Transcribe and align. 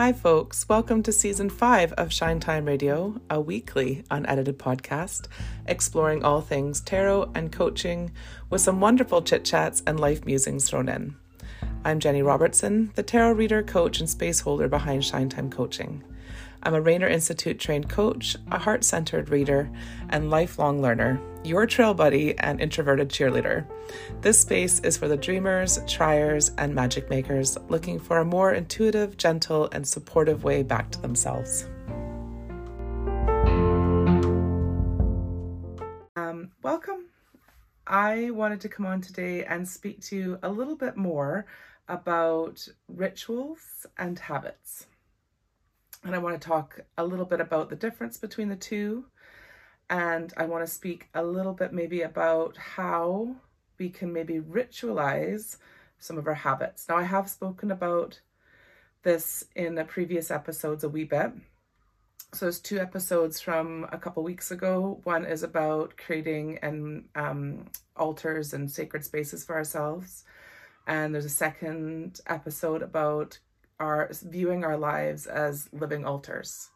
Hi, 0.00 0.14
folks. 0.14 0.66
Welcome 0.66 1.02
to 1.02 1.12
season 1.12 1.50
five 1.50 1.92
of 1.92 2.10
Shine 2.10 2.40
Time 2.40 2.64
Radio, 2.64 3.20
a 3.28 3.38
weekly 3.38 4.02
unedited 4.10 4.58
podcast 4.58 5.26
exploring 5.66 6.24
all 6.24 6.40
things 6.40 6.80
tarot 6.80 7.30
and 7.34 7.52
coaching 7.52 8.10
with 8.48 8.62
some 8.62 8.80
wonderful 8.80 9.20
chit 9.20 9.44
chats 9.44 9.82
and 9.86 10.00
life 10.00 10.24
musings 10.24 10.66
thrown 10.66 10.88
in. 10.88 11.16
I'm 11.84 12.00
Jenny 12.00 12.22
Robertson, 12.22 12.92
the 12.94 13.02
tarot 13.02 13.32
reader, 13.32 13.62
coach, 13.62 14.00
and 14.00 14.08
space 14.08 14.40
holder 14.40 14.68
behind 14.68 15.04
Shine 15.04 15.28
Time 15.28 15.50
Coaching. 15.50 16.02
I'm 16.62 16.74
a 16.74 16.80
Rainer 16.80 17.08
Institute 17.08 17.58
trained 17.58 17.88
coach, 17.88 18.36
a 18.50 18.58
heart 18.58 18.84
centered 18.84 19.30
reader, 19.30 19.70
and 20.10 20.28
lifelong 20.28 20.82
learner, 20.82 21.18
your 21.42 21.64
trail 21.66 21.94
buddy 21.94 22.38
and 22.38 22.60
introverted 22.60 23.08
cheerleader. 23.08 23.64
This 24.20 24.40
space 24.40 24.78
is 24.80 24.98
for 24.98 25.08
the 25.08 25.16
dreamers, 25.16 25.78
triers, 25.86 26.50
and 26.58 26.74
magic 26.74 27.08
makers 27.08 27.56
looking 27.70 27.98
for 27.98 28.18
a 28.18 28.26
more 28.26 28.52
intuitive, 28.52 29.16
gentle, 29.16 29.70
and 29.72 29.88
supportive 29.88 30.44
way 30.44 30.62
back 30.62 30.90
to 30.90 31.00
themselves. 31.00 31.64
Um, 36.14 36.50
welcome. 36.62 37.06
I 37.86 38.32
wanted 38.32 38.60
to 38.60 38.68
come 38.68 38.84
on 38.84 39.00
today 39.00 39.46
and 39.46 39.66
speak 39.66 40.02
to 40.02 40.16
you 40.16 40.38
a 40.42 40.50
little 40.50 40.76
bit 40.76 40.98
more 40.98 41.46
about 41.88 42.68
rituals 42.86 43.86
and 43.96 44.18
habits 44.18 44.86
and 46.04 46.14
I 46.14 46.18
want 46.18 46.40
to 46.40 46.48
talk 46.48 46.80
a 46.96 47.04
little 47.04 47.26
bit 47.26 47.40
about 47.40 47.68
the 47.68 47.76
difference 47.76 48.16
between 48.16 48.48
the 48.48 48.56
two. 48.56 49.04
And 49.88 50.32
I 50.36 50.46
want 50.46 50.64
to 50.64 50.72
speak 50.72 51.08
a 51.14 51.22
little 51.22 51.52
bit 51.52 51.72
maybe 51.72 52.02
about 52.02 52.56
how 52.56 53.36
we 53.78 53.88
can 53.88 54.12
maybe 54.12 54.38
ritualize 54.38 55.56
some 55.98 56.16
of 56.16 56.26
our 56.26 56.34
habits. 56.34 56.86
Now, 56.88 56.96
I 56.96 57.02
have 57.02 57.28
spoken 57.28 57.70
about 57.70 58.20
this 59.02 59.44
in 59.56 59.74
the 59.74 59.84
previous 59.84 60.30
episodes 60.30 60.84
a 60.84 60.88
wee 60.88 61.04
bit. 61.04 61.32
So 62.32 62.44
there's 62.44 62.60
two 62.60 62.78
episodes 62.78 63.40
from 63.40 63.88
a 63.90 63.98
couple 63.98 64.22
weeks 64.22 64.50
ago. 64.50 65.00
One 65.02 65.24
is 65.24 65.42
about 65.42 65.96
creating 65.96 66.58
and 66.62 67.06
um, 67.16 67.66
altars 67.96 68.54
and 68.54 68.70
sacred 68.70 69.04
spaces 69.04 69.42
for 69.42 69.56
ourselves, 69.56 70.24
and 70.86 71.12
there's 71.12 71.24
a 71.24 71.30
second 71.30 72.20
episode 72.28 72.82
about 72.82 73.40
are 73.80 74.10
viewing 74.22 74.64
our 74.64 74.76
lives 74.76 75.26
as 75.26 75.68
living 75.72 76.04
altars. 76.04 76.70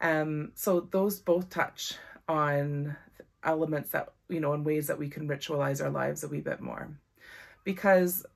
Um, 0.00 0.52
so 0.54 0.80
those 0.80 1.20
both 1.20 1.50
touch 1.50 1.94
on 2.26 2.96
elements 3.44 3.90
that, 3.90 4.08
you 4.28 4.40
know, 4.40 4.54
in 4.54 4.64
ways 4.64 4.86
that 4.88 4.98
we 4.98 5.08
can 5.08 5.28
ritualize 5.28 5.84
our 5.84 5.90
lives 5.90 6.24
a 6.24 6.28
wee 6.28 6.40
bit 6.40 6.60
more. 6.60 6.88
Because 7.62 8.26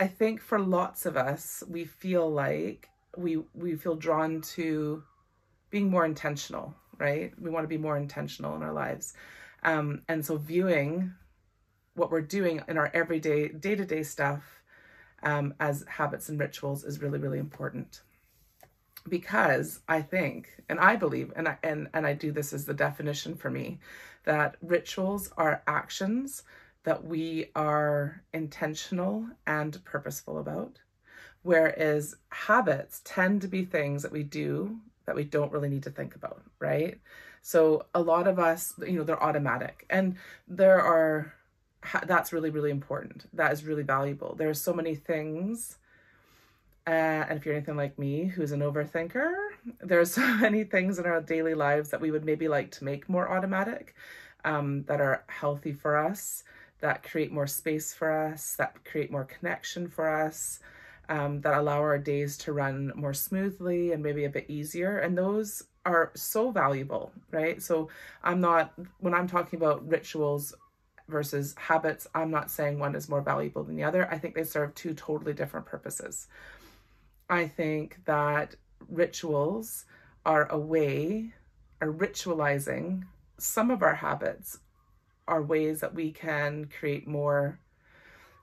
I 0.00 0.08
think 0.08 0.40
for 0.40 0.58
lots 0.58 1.06
of 1.06 1.16
us, 1.16 1.62
we 1.68 1.84
feel 1.84 2.28
like 2.28 2.88
we 3.16 3.42
we 3.54 3.76
feel 3.76 3.94
drawn 3.94 4.40
to 4.40 5.02
being 5.70 5.90
more 5.90 6.04
intentional, 6.04 6.74
right? 6.98 7.32
We 7.40 7.50
want 7.50 7.64
to 7.64 7.68
be 7.68 7.78
more 7.78 7.96
intentional 7.96 8.56
in 8.56 8.62
our 8.62 8.72
lives. 8.72 9.14
Um, 9.62 10.02
and 10.08 10.24
so 10.24 10.36
viewing 10.36 11.12
what 11.94 12.10
we're 12.10 12.20
doing 12.20 12.60
in 12.68 12.76
our 12.76 12.90
everyday, 12.92 13.48
day-to-day 13.48 14.02
stuff 14.02 14.63
um, 15.24 15.54
as 15.60 15.84
habits 15.88 16.28
and 16.28 16.38
rituals 16.38 16.84
is 16.84 17.00
really, 17.00 17.18
really 17.18 17.38
important. 17.38 18.02
Because 19.08 19.80
I 19.88 20.00
think, 20.00 20.48
and 20.68 20.80
I 20.80 20.96
believe, 20.96 21.32
and 21.36 21.48
I, 21.48 21.58
and, 21.62 21.88
and 21.92 22.06
I 22.06 22.14
do 22.14 22.32
this 22.32 22.52
as 22.52 22.64
the 22.64 22.72
definition 22.74 23.34
for 23.34 23.50
me, 23.50 23.78
that 24.24 24.56
rituals 24.62 25.30
are 25.36 25.62
actions 25.66 26.42
that 26.84 27.04
we 27.04 27.50
are 27.54 28.22
intentional 28.32 29.26
and 29.46 29.82
purposeful 29.84 30.38
about. 30.38 30.78
Whereas 31.42 32.16
habits 32.30 33.02
tend 33.04 33.42
to 33.42 33.48
be 33.48 33.64
things 33.64 34.02
that 34.02 34.12
we 34.12 34.22
do 34.22 34.78
that 35.06 35.14
we 35.14 35.24
don't 35.24 35.52
really 35.52 35.68
need 35.68 35.82
to 35.82 35.90
think 35.90 36.14
about, 36.14 36.42
right? 36.58 36.98
So 37.42 37.86
a 37.94 38.00
lot 38.00 38.26
of 38.26 38.38
us, 38.38 38.72
you 38.78 38.92
know, 38.92 39.04
they're 39.04 39.22
automatic. 39.22 39.84
And 39.90 40.16
there 40.48 40.80
are 40.80 41.34
that's 42.06 42.32
really 42.32 42.50
really 42.50 42.70
important. 42.70 43.26
That 43.32 43.52
is 43.52 43.64
really 43.64 43.82
valuable. 43.82 44.34
There 44.36 44.48
are 44.48 44.54
so 44.54 44.72
many 44.72 44.94
things 44.94 45.78
uh, 46.86 46.90
and 46.90 47.38
if 47.38 47.46
you're 47.46 47.54
anything 47.54 47.76
like 47.76 47.98
me 47.98 48.26
who's 48.26 48.52
an 48.52 48.60
overthinker 48.60 49.32
there's 49.80 50.12
so 50.14 50.26
many 50.36 50.64
things 50.64 50.98
in 50.98 51.06
our 51.06 51.20
daily 51.20 51.54
lives 51.54 51.90
that 51.90 52.00
we 52.00 52.10
would 52.10 52.24
maybe 52.24 52.48
like 52.48 52.70
to 52.70 52.84
make 52.84 53.08
more 53.08 53.30
automatic 53.30 53.94
um, 54.44 54.82
that 54.84 55.00
are 55.00 55.24
healthy 55.28 55.72
for 55.72 55.96
us 55.96 56.44
that 56.80 57.02
create 57.02 57.32
more 57.32 57.46
space 57.46 57.94
for 57.94 58.12
us 58.12 58.56
that 58.56 58.84
create 58.84 59.10
more 59.10 59.24
connection 59.24 59.88
for 59.88 60.08
us 60.08 60.60
um, 61.08 61.40
that 61.40 61.54
allow 61.54 61.78
our 61.78 61.98
days 61.98 62.36
to 62.38 62.52
run 62.52 62.92
more 62.94 63.14
smoothly 63.14 63.92
and 63.92 64.02
maybe 64.02 64.24
a 64.24 64.30
bit 64.30 64.46
easier. 64.48 64.98
And 64.98 65.16
those 65.16 65.64
are 65.84 66.10
so 66.14 66.50
valuable 66.50 67.12
right? 67.30 67.62
So 67.62 67.88
i'm 68.22 68.40
not 68.40 68.72
when 69.00 69.12
i'm 69.14 69.28
talking 69.28 69.58
about 69.58 69.86
rituals 69.86 70.54
versus 71.08 71.54
habits, 71.58 72.06
I'm 72.14 72.30
not 72.30 72.50
saying 72.50 72.78
one 72.78 72.94
is 72.94 73.08
more 73.08 73.20
valuable 73.20 73.64
than 73.64 73.76
the 73.76 73.84
other. 73.84 74.08
I 74.10 74.18
think 74.18 74.34
they 74.34 74.44
serve 74.44 74.74
two 74.74 74.94
totally 74.94 75.32
different 75.32 75.66
purposes. 75.66 76.28
I 77.28 77.46
think 77.46 77.98
that 78.06 78.56
rituals 78.88 79.84
are 80.24 80.50
a 80.50 80.58
way, 80.58 81.32
are 81.80 81.92
ritualizing 81.92 83.04
some 83.38 83.70
of 83.70 83.82
our 83.82 83.94
habits 83.94 84.58
are 85.26 85.42
ways 85.42 85.80
that 85.80 85.94
we 85.94 86.10
can 86.10 86.66
create 86.66 87.06
more 87.06 87.58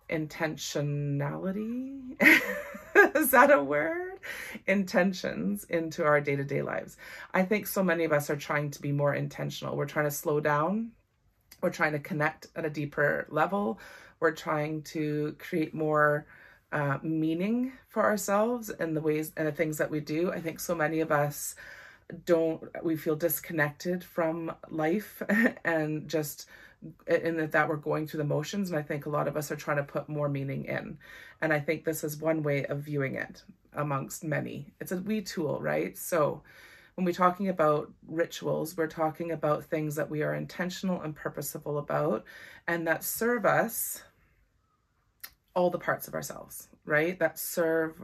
intentionality. 0.10 2.22
Is 3.16 3.32
that 3.32 3.52
a 3.52 3.64
word? 3.64 4.20
Intentions 4.68 5.64
into 5.66 6.04
our 6.04 6.22
day 6.22 6.36
to 6.36 6.44
day 6.44 6.62
lives. 6.62 6.98
I 7.34 7.44
think 7.44 7.66
so 7.66 7.84
many 7.84 8.04
of 8.04 8.12
us 8.12 8.30
are 8.30 8.36
trying 8.36 8.72
to 8.72 8.82
be 8.82 8.92
more 8.92 9.14
intentional. 9.14 9.78
We're 9.78 9.86
trying 9.86 10.06
to 10.06 10.12
slow 10.12 10.40
down 10.40 10.92
we're 11.62 11.70
trying 11.70 11.94
to 11.94 12.00
connect 12.00 12.48
at 12.56 12.66
a 12.66 12.70
deeper 12.70 13.28
level. 13.30 13.80
We're 14.20 14.32
trying 14.32 14.84
to 14.84 15.36
create 15.40 15.74
more 15.74 16.26
uh, 16.72 17.00
meaning 17.02 17.74
for 17.90 18.04
ourselves 18.04 18.70
and 18.70 18.96
the 18.96 19.02
ways 19.02 19.32
and 19.36 19.48
the 19.48 19.52
things 19.52 19.78
that 19.78 19.92
we 19.92 20.00
do. 20.00 20.32
I 20.32 20.40
think 20.40 20.60
so 20.60 20.76
many 20.76 21.00
of 21.02 21.12
us 21.12 21.56
don't, 22.26 22.64
we 22.84 22.96
feel 22.96 23.16
disconnected 23.16 24.04
from 24.04 24.54
life 24.70 25.22
and 25.66 26.08
just 26.08 26.48
in 27.08 27.38
that, 27.38 27.52
that 27.52 27.70
we're 27.70 27.76
going 27.76 28.08
through 28.08 28.20
the 28.20 28.24
motions. 28.24 28.70
And 28.70 28.80
I 28.80 28.82
think 28.82 29.06
a 29.06 29.10
lot 29.10 29.28
of 29.28 29.38
us 29.38 29.52
are 29.52 29.56
trying 29.56 29.78
to 29.78 29.84
put 29.84 30.10
more 30.10 30.30
meaning 30.30 30.66
in. 30.66 30.98
And 31.42 31.54
I 31.54 31.60
think 31.60 31.84
this 31.84 32.04
is 32.04 32.18
one 32.18 32.44
way 32.44 32.66
of 32.66 32.80
viewing 32.80 33.16
it 33.16 33.44
amongst 33.74 34.24
many. 34.24 34.74
It's 34.80 34.92
a 34.92 34.98
wee 34.98 35.22
tool, 35.22 35.60
right? 35.62 35.98
So, 35.98 36.42
when 36.96 37.06
we're 37.06 37.14
talking 37.14 37.50
about 37.50 37.92
rituals, 38.08 38.76
we're 38.76 38.88
talking 38.88 39.32
about 39.32 39.66
things 39.66 39.96
that 39.96 40.10
we 40.10 40.24
are 40.24 40.36
intentional 40.36 41.02
and 41.02 41.16
purposeful 41.16 41.78
about 41.78 42.26
and 42.68 42.88
that 42.88 43.04
serve 43.04 43.46
us 43.46 44.04
all 45.56 45.70
the 45.70 45.80
parts 45.80 46.08
of 46.08 46.14
ourselves, 46.14 46.68
right? 46.86 47.18
That 47.20 47.40
serve 47.40 48.02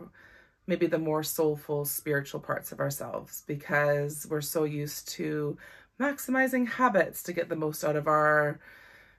maybe 0.67 0.87
the 0.87 0.99
more 0.99 1.23
soulful 1.23 1.85
spiritual 1.85 2.39
parts 2.39 2.71
of 2.71 2.79
ourselves 2.79 3.43
because 3.47 4.27
we're 4.29 4.41
so 4.41 4.65
used 4.65 5.07
to 5.07 5.57
maximizing 5.99 6.67
habits 6.67 7.23
to 7.23 7.33
get 7.33 7.49
the 7.49 7.55
most 7.55 7.83
out 7.83 7.95
of 7.95 8.07
our 8.07 8.59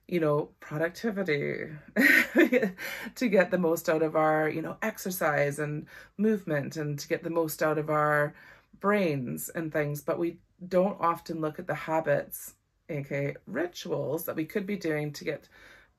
you 0.06 0.20
know 0.20 0.48
productivity 0.60 1.66
to 3.14 3.28
get 3.28 3.50
the 3.50 3.58
most 3.58 3.88
out 3.88 4.02
of 4.02 4.16
our 4.16 4.48
you 4.48 4.62
know 4.62 4.76
exercise 4.82 5.58
and 5.58 5.86
movement 6.16 6.76
and 6.76 6.98
to 6.98 7.08
get 7.08 7.22
the 7.24 7.30
most 7.30 7.62
out 7.62 7.78
of 7.78 7.90
our 7.90 8.34
brains 8.80 9.48
and 9.48 9.72
things, 9.72 10.00
but 10.00 10.18
we 10.18 10.38
don't 10.66 11.00
often 11.00 11.40
look 11.40 11.58
at 11.58 11.66
the 11.66 11.74
habits, 11.74 12.54
aka 12.88 13.36
rituals 13.46 14.24
that 14.24 14.36
we 14.36 14.44
could 14.44 14.66
be 14.66 14.76
doing 14.76 15.12
to 15.12 15.24
get 15.24 15.48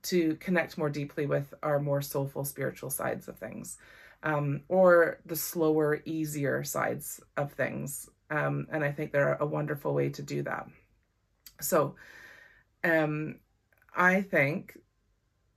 to 0.01 0.35
connect 0.35 0.77
more 0.77 0.89
deeply 0.89 1.25
with 1.25 1.53
our 1.61 1.79
more 1.79 2.01
soulful 2.01 2.45
spiritual 2.45 2.89
sides 2.89 3.27
of 3.27 3.37
things. 3.37 3.77
Um, 4.21 4.63
or 4.67 5.19
the 5.25 5.35
slower, 5.35 6.01
easier 6.03 6.63
sides 6.63 7.21
of 7.37 7.53
things. 7.53 8.09
Um, 8.29 8.67
and 8.69 8.83
I 8.83 8.91
think 8.91 9.11
they're 9.11 9.35
a 9.35 9.45
wonderful 9.45 9.93
way 9.93 10.09
to 10.09 10.21
do 10.21 10.43
that. 10.43 10.67
So, 11.61 11.95
um, 12.83 13.39
I 13.95 14.21
think 14.21 14.77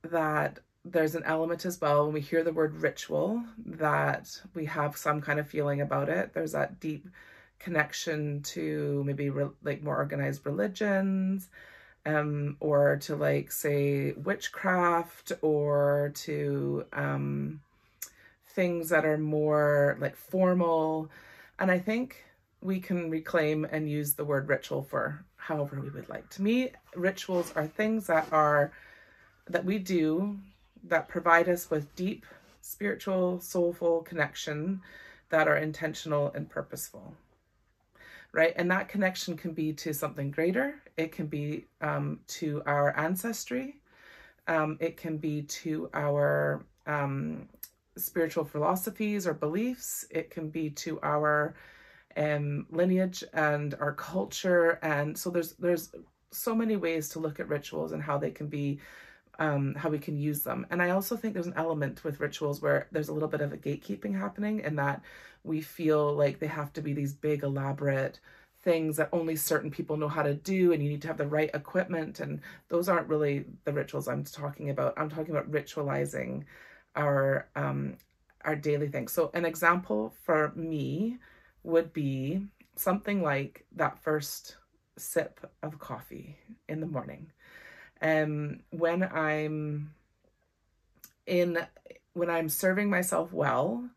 that 0.03 0.59
there's 0.85 1.15
an 1.15 1.23
element 1.23 1.65
as 1.65 1.79
well 1.79 2.05
when 2.05 2.13
we 2.13 2.21
hear 2.21 2.43
the 2.43 2.51
word 2.53 2.75
ritual 2.75 3.43
that 3.65 4.41
we 4.53 4.65
have 4.65 4.97
some 4.97 5.21
kind 5.21 5.39
of 5.39 5.47
feeling 5.47 5.81
about 5.81 6.09
it. 6.09 6.33
There's 6.33 6.51
that 6.51 6.79
deep 6.79 7.07
connection 7.59 8.41
to 8.41 9.03
maybe 9.05 9.29
re- 9.29 9.47
like 9.63 9.81
more 9.81 9.95
organized 9.95 10.45
religions 10.45 11.49
um 12.05 12.57
or 12.59 12.97
to 12.97 13.15
like 13.15 13.49
say 13.51 14.11
witchcraft 14.11 15.31
or 15.41 16.11
to 16.13 16.85
um 16.91 17.61
things 18.47 18.89
that 18.89 19.05
are 19.05 19.17
more 19.17 19.97
like 20.01 20.17
formal 20.17 21.09
and 21.59 21.71
i 21.71 21.79
think 21.79 22.25
we 22.59 22.81
can 22.81 23.09
reclaim 23.09 23.65
and 23.71 23.89
use 23.89 24.13
the 24.13 24.25
word 24.25 24.49
ritual 24.49 24.83
for 24.83 25.23
however 25.37 25.79
we 25.79 25.89
would 25.89 26.09
like 26.09 26.29
to 26.29 26.41
me 26.41 26.69
rituals 26.95 27.53
are 27.55 27.67
things 27.67 28.07
that 28.07 28.27
are 28.33 28.73
that 29.47 29.63
we 29.63 29.77
do 29.79 30.37
that 30.83 31.07
provide 31.07 31.49
us 31.49 31.69
with 31.69 31.95
deep 31.95 32.25
spiritual, 32.61 33.39
soulful 33.39 34.01
connection 34.03 34.81
that 35.29 35.47
are 35.47 35.57
intentional 35.57 36.31
and 36.33 36.49
purposeful 36.49 37.15
right? 38.33 38.53
And 38.57 38.69
that 38.71 38.89
connection 38.89 39.37
can 39.37 39.53
be 39.53 39.71
to 39.73 39.93
something 39.93 40.31
greater. 40.31 40.75
It 40.97 41.11
can 41.11 41.27
be 41.27 41.67
um, 41.81 42.19
to 42.29 42.61
our 42.65 42.97
ancestry. 42.97 43.77
Um, 44.47 44.77
it 44.81 44.97
can 44.97 45.17
be 45.17 45.43
to 45.43 45.89
our 45.93 46.65
um, 46.85 47.47
spiritual 47.95 48.43
philosophies 48.43 49.25
or 49.25 49.33
beliefs. 49.33 50.05
It 50.09 50.31
can 50.31 50.49
be 50.49 50.71
to 50.71 50.99
our 51.01 51.55
um, 52.17 52.65
lineage 52.71 53.23
and 53.33 53.75
our 53.79 53.93
culture. 53.93 54.79
And 54.81 55.17
so 55.17 55.29
there's 55.29 55.53
there's 55.53 55.91
so 56.31 56.55
many 56.55 56.75
ways 56.75 57.09
to 57.09 57.19
look 57.19 57.39
at 57.39 57.47
rituals 57.47 57.91
and 57.91 58.01
how 58.01 58.17
they 58.17 58.31
can 58.31 58.47
be 58.47 58.79
um, 59.39 59.75
how 59.75 59.89
we 59.89 59.99
can 59.99 60.17
use 60.17 60.41
them. 60.41 60.65
And 60.69 60.81
I 60.81 60.91
also 60.91 61.15
think 61.15 61.33
there's 61.33 61.47
an 61.47 61.53
element 61.57 62.03
with 62.03 62.19
rituals 62.19 62.61
where 62.61 62.87
there's 62.91 63.09
a 63.09 63.13
little 63.13 63.29
bit 63.29 63.41
of 63.41 63.51
a 63.51 63.57
gatekeeping 63.57 64.17
happening 64.17 64.59
in 64.59 64.75
that 64.75 65.01
we 65.43 65.61
feel 65.61 66.13
like 66.13 66.39
they 66.39 66.47
have 66.47 66.71
to 66.73 66.81
be 66.81 66.93
these 66.93 67.13
big, 67.13 67.43
elaborate 67.43 68.19
things 68.61 68.95
that 68.95 69.09
only 69.11 69.35
certain 69.35 69.69
people 69.69 69.97
know 69.97 70.07
how 70.07 70.23
to 70.23 70.33
do 70.33 70.71
and 70.71 70.81
you 70.81 70.89
need 70.89 71.01
to 71.01 71.07
have 71.07 71.17
the 71.17 71.27
right 71.27 71.49
equipment. 71.53 72.19
And 72.19 72.41
those 72.69 72.87
aren't 72.87 73.09
really 73.09 73.45
the 73.65 73.73
rituals 73.73 74.07
I'm 74.07 74.23
talking 74.23 74.69
about. 74.69 74.93
I'm 74.97 75.09
talking 75.09 75.35
about 75.35 75.51
ritualizing 75.51 76.43
our 76.95 77.47
um, 77.55 77.97
our 78.45 78.55
daily 78.55 78.89
things. 78.89 79.11
So 79.11 79.31
an 79.33 79.45
example 79.45 80.13
for 80.23 80.51
me 80.55 81.17
would 81.63 81.93
be 81.93 82.45
something 82.75 83.21
like 83.21 83.65
that 83.75 83.99
first 83.99 84.57
sip 84.97 85.39
of 85.63 85.79
coffee 85.79 86.37
in 86.67 86.79
the 86.79 86.85
morning 86.85 87.31
um, 88.03 88.59
when 88.69 89.03
I'm 89.03 89.93
in, 91.25 91.57
when 92.13 92.29
I'm 92.29 92.49
serving 92.49 92.89
myself 92.89 93.33
well, 93.33 93.89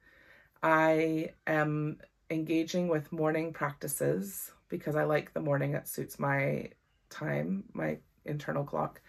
I 0.62 1.32
am 1.46 1.98
engaging 2.30 2.88
with 2.88 3.12
morning 3.12 3.52
practices 3.52 4.52
because 4.68 4.96
I 4.96 5.04
like 5.04 5.32
the 5.32 5.40
morning. 5.40 5.74
It 5.74 5.88
suits 5.88 6.18
my 6.18 6.70
time, 7.10 7.64
my 7.72 7.98
internal 8.24 8.64
clock. 8.64 9.00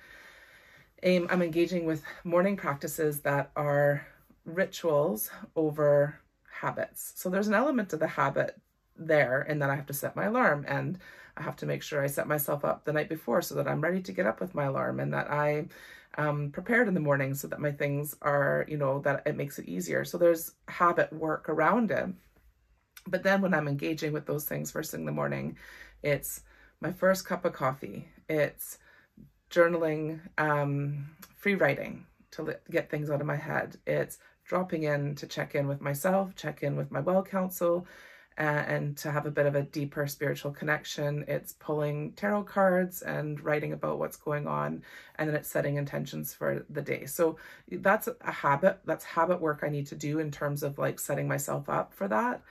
Um, 1.06 1.28
I'm 1.30 1.42
engaging 1.42 1.86
with 1.86 2.04
morning 2.24 2.58
practices 2.58 3.22
that 3.22 3.52
are 3.56 4.06
rituals 4.46 5.30
over 5.56 6.20
habits. 6.50 7.14
So 7.16 7.30
there's 7.30 7.48
an 7.48 7.54
element 7.54 7.90
to 7.90 7.98
the 7.98 8.08
habit 8.08 8.60
there 8.96 9.44
in 9.44 9.60
that 9.60 9.70
I 9.70 9.76
have 9.76 9.86
to 9.88 9.94
set 9.94 10.16
my 10.16 10.26
alarm 10.26 10.66
and 10.68 10.98
I 11.38 11.44
have 11.44 11.56
to 11.58 11.66
make 11.66 11.84
sure 11.84 12.04
I 12.04 12.08
set 12.08 12.28
myself 12.28 12.66
up 12.66 12.84
the 12.84 12.94
night 12.94 13.10
before 13.10 13.42
so 13.42 13.56
that 13.56 13.68
I'm 13.68 13.82
ready 13.82 14.02
to 14.02 14.12
get 14.12 14.26
up 14.26 14.40
with 14.40 14.56
my 14.56 14.66
alarm 14.66 15.00
and 15.00 15.14
that 15.14 15.30
I 15.32 15.68
um, 16.18 16.52
prepared 16.52 16.88
in 16.88 16.94
the 16.94 17.00
morning 17.00 17.34
so 17.34 17.48
that 17.48 17.60
my 17.60 17.72
things 17.72 18.16
are, 18.22 18.66
you 18.68 18.78
know, 18.78 19.00
that 19.00 19.24
it 19.26 19.38
makes 19.38 19.60
it 19.60 19.70
easier. 19.70 20.04
So 20.04 20.18
there's 20.18 20.54
habit 20.68 21.14
work 21.14 21.48
around 21.48 21.92
it. 21.92 22.10
But 23.08 23.24
then 23.24 23.42
when 23.42 23.54
I'm 23.54 23.68
engaging 23.68 24.14
with 24.14 24.26
those 24.26 24.46
things 24.46 24.72
first 24.72 24.92
thing 24.92 25.02
in 25.02 25.06
the 25.06 25.12
morning, 25.12 25.58
it's 26.04 26.42
my 26.82 26.92
first 26.92 27.26
cup 27.26 27.46
of 27.46 27.54
coffee. 27.54 28.08
It's 28.28 28.80
journaling, 29.50 30.20
um, 30.38 31.10
free 31.36 31.56
writing 31.56 32.06
to 32.32 32.58
get 32.70 32.90
things 32.90 33.10
out 33.10 33.22
of 33.22 33.28
my 33.28 33.36
head. 33.36 33.78
It's 33.86 34.18
dropping 34.44 34.84
in 34.84 35.16
to 35.16 35.28
check 35.28 35.56
in 35.56 35.68
with 35.68 35.82
myself, 35.82 36.36
check 36.36 36.64
in 36.64 36.76
with 36.76 36.92
my 36.92 37.00
well 37.00 37.24
counsel, 37.24 37.86
and 38.38 38.96
to 38.98 39.12
have 39.12 39.26
a 39.26 39.32
bit 39.32 39.46
of 39.46 39.56
a 39.56 39.64
deeper 39.64 40.06
spiritual 40.08 40.52
connection. 40.52 41.26
It's 41.28 41.54
pulling 41.54 42.12
tarot 42.14 42.44
cards 42.44 43.02
and 43.02 43.42
writing 43.42 43.74
about 43.74 44.00
what's 44.00 44.18
going 44.18 44.48
on, 44.48 44.84
and 45.16 45.28
then 45.28 45.36
it's 45.36 45.50
setting 45.50 45.78
intentions 45.78 46.34
for 46.34 46.66
the 46.70 46.82
day. 46.82 47.06
So 47.06 47.38
that's 47.72 48.08
a 48.22 48.32
habit, 48.32 48.80
that's 48.86 49.04
habit 49.04 49.42
work 49.42 49.62
I 49.64 49.70
need 49.70 49.88
to 49.88 49.96
do 49.96 50.20
in 50.20 50.32
terms 50.32 50.64
of 50.64 50.78
like 50.78 51.00
setting 51.00 51.28
myself 51.28 51.68
up 51.68 51.94
for 51.94 52.08
that. 52.08 52.42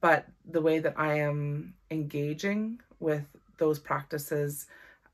But 0.00 0.26
the 0.48 0.60
way 0.60 0.78
that 0.78 0.94
I 0.98 1.18
am 1.18 1.74
engaging 1.90 2.80
with 3.00 3.24
those 3.56 3.78
practices, 3.78 4.66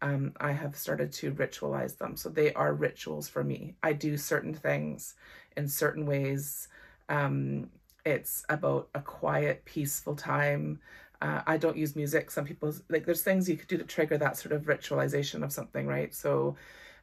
um, 0.03 0.35
I 0.39 0.53
have 0.53 0.77
started 0.77 1.13
to 1.13 1.33
ritualize 1.33 1.97
them. 1.97 2.17
So 2.17 2.29
they 2.29 2.53
are 2.55 2.75
rituals 2.75 3.29
for 3.29 3.43
me. 3.43 3.75
I 3.83 3.93
do 3.93 4.17
certain 4.17 4.55
things 4.55 5.15
in 5.57 5.69
certain 5.69 6.05
ways. 6.05 6.69
Um, 7.09 7.71
it's 8.07 8.45
about 8.49 8.89
a 8.95 9.01
quiet, 9.01 9.65
peaceful 9.65 10.15
time. 10.15 10.81
Uh, 11.21 11.43
I 11.47 11.57
don't 11.57 11.77
use 11.77 11.97
music. 11.97 12.31
Some 12.31 12.45
people 12.45 12.73
like 12.89 13.05
there's 13.05 13.23
things 13.23 13.49
you 13.49 13.57
could 13.57 13.69
do 13.69 13.79
to 13.79 13.85
trigger 13.85 14.17
that 14.19 14.37
sort 14.37 14.53
of 14.53 14.63
ritualization 14.63 15.43
of 15.43 15.53
something, 15.53 15.87
right? 15.87 16.15
So, 16.15 16.57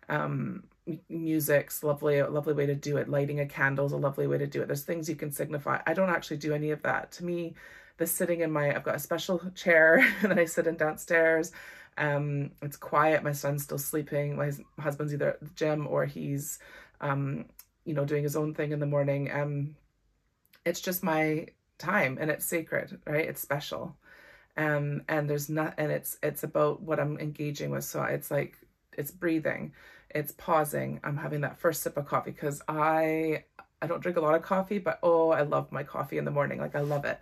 um, 0.08 0.64
music's 1.10 1.84
lovely, 1.84 2.20
a 2.20 2.30
lovely 2.30 2.54
way 2.54 2.66
to 2.66 2.76
do 2.76 2.98
it. 2.98 3.10
Lighting 3.10 3.42
a 3.42 3.46
candle 3.46 3.86
is 3.86 3.92
a 3.92 3.98
lovely 3.98 4.28
way 4.28 4.38
to 4.38 4.48
do 4.48 4.62
it. 4.62 4.68
There's 4.68 4.84
things 4.84 5.10
you 5.10 5.16
can 5.16 5.32
signify. 5.32 5.82
I 5.86 5.94
don't 5.94 6.10
actually 6.10 6.38
do 6.38 6.54
any 6.54 6.72
of 6.72 6.82
that. 6.84 7.12
To 7.14 7.26
me, 7.26 7.56
the 7.98 8.08
sitting 8.08 8.42
in 8.42 8.52
my, 8.52 8.76
I've 8.76 8.84
got 8.84 8.96
a 8.96 9.00
special 9.00 9.42
chair 9.56 9.98
and 10.22 10.32
then 10.32 10.40
I 10.40 10.46
sit 10.46 10.68
in 10.68 10.78
downstairs. 10.78 11.52
Um, 11.98 12.52
it's 12.62 12.78
quiet. 12.78 13.24
My 13.24 13.34
son's 13.34 13.64
still 13.64 13.78
sleeping. 13.78 14.36
My 14.36 14.52
husband's 14.80 15.14
either 15.14 15.30
at 15.30 15.40
the 15.42 15.50
gym 15.56 15.88
or 15.88 16.06
he's, 16.06 16.60
um, 17.02 17.46
you 17.86 17.94
know, 17.94 18.06
doing 18.06 18.24
his 18.24 18.36
own 18.36 18.54
thing 18.54 18.72
in 18.72 18.80
the 18.80 18.86
morning. 18.86 19.32
Um, 19.32 19.76
it's 20.66 20.82
just 20.82 21.04
my 21.04 21.48
time 21.78 22.18
and 22.20 22.32
it's 22.32 22.46
sacred, 22.46 23.00
right? 23.06 23.26
It's 23.26 23.42
special. 23.42 23.96
Um, 24.56 25.04
and 25.08 25.30
there's 25.30 25.50
not, 25.50 25.74
and 25.78 25.92
it's, 25.92 26.18
it's 26.22 26.44
about 26.44 26.82
what 26.82 27.00
I'm 27.00 27.20
engaging 27.20 27.72
with. 27.72 27.84
So 27.84 28.04
it's 28.04 28.30
like, 28.30 28.58
it's 28.98 29.12
breathing, 29.12 29.74
it's 30.12 30.32
pausing. 30.34 31.00
I'm 31.04 31.18
having 31.18 31.42
that 31.42 31.58
first 31.58 31.82
sip 31.82 31.98
of 31.98 32.06
coffee 32.06 32.32
because 32.32 32.62
I, 32.68 33.46
I 33.82 33.88
don't 33.88 34.02
drink 34.02 34.18
a 34.18 34.22
lot 34.22 34.36
of 34.36 34.44
coffee, 34.44 34.78
but 34.78 35.00
oh, 35.04 35.32
I 35.32 35.42
love 35.42 35.72
my 35.72 35.84
coffee 35.84 36.18
in 36.18 36.26
the 36.26 36.32
morning. 36.32 36.60
Like 36.60 36.76
I 36.76 36.82
love 36.82 37.06
it. 37.06 37.20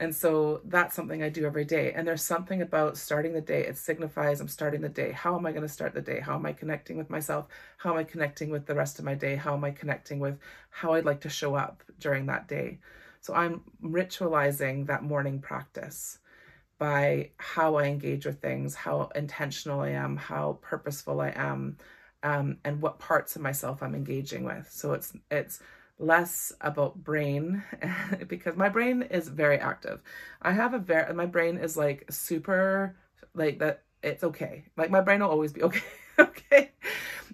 And 0.00 0.14
so 0.14 0.62
that's 0.64 0.96
something 0.96 1.22
I 1.22 1.28
do 1.28 1.44
every 1.44 1.66
day. 1.66 1.92
And 1.92 2.08
there's 2.08 2.22
something 2.22 2.62
about 2.62 2.96
starting 2.96 3.34
the 3.34 3.42
day. 3.42 3.66
It 3.66 3.76
signifies 3.76 4.40
I'm 4.40 4.48
starting 4.48 4.80
the 4.80 4.88
day. 4.88 5.12
How 5.12 5.36
am 5.36 5.44
I 5.44 5.52
going 5.52 5.62
to 5.62 5.68
start 5.68 5.92
the 5.94 6.00
day? 6.00 6.20
How 6.20 6.36
am 6.36 6.46
I 6.46 6.54
connecting 6.54 6.96
with 6.96 7.10
myself? 7.10 7.48
How 7.76 7.92
am 7.92 7.98
I 7.98 8.04
connecting 8.04 8.50
with 8.50 8.66
the 8.66 8.74
rest 8.74 8.98
of 8.98 9.04
my 9.04 9.14
day? 9.14 9.36
How 9.36 9.54
am 9.54 9.62
I 9.62 9.72
connecting 9.72 10.18
with 10.18 10.38
how 10.70 10.94
I'd 10.94 11.04
like 11.04 11.20
to 11.22 11.28
show 11.28 11.54
up 11.54 11.84
during 12.00 12.26
that 12.26 12.48
day? 12.48 12.78
So 13.20 13.34
I'm 13.34 13.60
ritualizing 13.84 14.86
that 14.86 15.02
morning 15.02 15.38
practice 15.38 16.18
by 16.78 17.30
how 17.36 17.74
I 17.76 17.84
engage 17.84 18.24
with 18.24 18.40
things, 18.40 18.74
how 18.74 19.10
intentional 19.14 19.80
I 19.80 19.90
am, 19.90 20.16
how 20.16 20.58
purposeful 20.62 21.20
I 21.20 21.28
am, 21.36 21.76
um, 22.22 22.56
and 22.64 22.80
what 22.80 22.98
parts 22.98 23.36
of 23.36 23.42
myself 23.42 23.82
I'm 23.82 23.94
engaging 23.94 24.44
with. 24.44 24.68
So 24.72 24.94
it's 24.94 25.12
it's 25.30 25.60
less 26.00 26.52
about 26.62 27.04
brain 27.04 27.62
because 28.28 28.56
my 28.56 28.68
brain 28.68 29.02
is 29.02 29.28
very 29.28 29.58
active. 29.58 30.02
I 30.42 30.52
have 30.52 30.74
a 30.74 30.78
very 30.78 31.12
my 31.14 31.26
brain 31.26 31.58
is 31.58 31.76
like 31.76 32.06
super 32.10 32.96
like 33.34 33.58
that 33.58 33.82
it's 34.02 34.24
okay. 34.24 34.64
Like 34.76 34.90
my 34.90 35.02
brain 35.02 35.20
will 35.20 35.28
always 35.28 35.52
be 35.52 35.62
okay. 35.68 35.82
okay. 36.18 36.70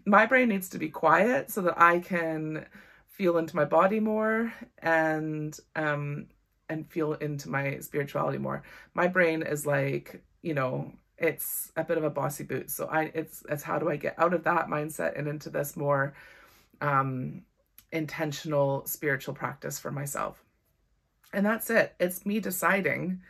My 0.05 0.27
brain 0.27 0.49
needs 0.49 0.69
to 0.71 0.79
be 0.79 0.89
quiet 0.89 1.51
so 1.51 1.63
that 1.63 1.81
I 1.81 2.01
can 2.01 2.67
feel 3.07 3.39
into 3.39 3.57
my 3.57 3.65
body 3.65 4.01
more 4.01 4.53
and 4.79 5.59
um 5.75 6.27
and 6.69 6.91
feel 6.91 7.15
into 7.15 7.49
my 7.49 7.79
spirituality 7.79 8.39
more. 8.39 8.65
My 8.95 9.07
brain 9.07 9.43
is 9.43 9.65
like, 9.65 10.23
you 10.43 10.55
know, 10.55 10.93
it's 11.19 11.71
a 11.77 11.85
bit 11.85 11.99
of 11.99 12.05
a 12.05 12.11
bossy 12.11 12.45
boot. 12.45 12.71
So 12.71 12.87
I 12.87 13.13
it's 13.15 13.45
it's 13.49 13.63
how 13.63 13.79
do 13.79 13.89
I 13.89 13.97
get 13.97 14.19
out 14.19 14.35
of 14.35 14.43
that 14.45 14.67
mindset 14.67 15.17
and 15.17 15.29
into 15.29 15.51
this 15.51 15.77
more 15.77 16.15
um 16.81 17.43
intentional 17.97 18.87
spiritual 18.87 19.35
practice 19.35 19.79
for 19.79 19.91
myself. 19.91 20.45
And 21.33 21.45
that's 21.45 21.71
it. 21.71 21.95
It's 21.99 22.25
me 22.25 22.41
deciding 22.41 23.21